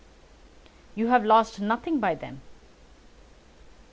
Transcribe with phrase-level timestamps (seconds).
[0.95, 2.41] You have lost nothing by them."